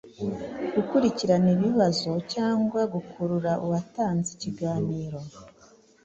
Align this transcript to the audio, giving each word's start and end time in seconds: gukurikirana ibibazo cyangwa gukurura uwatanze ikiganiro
gukurikirana 0.75 1.49
ibibazo 1.55 2.11
cyangwa 2.33 2.81
gukurura 2.93 3.51
uwatanze 3.63 4.27
ikiganiro 4.35 5.19